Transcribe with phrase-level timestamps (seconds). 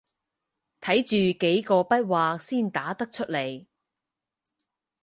[0.81, 3.67] 睇住幾個筆劃先打得出來